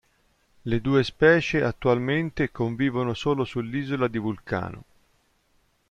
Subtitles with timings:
[0.63, 4.83] Le due specie attualmente convivono solo sull'isola di Vulcano.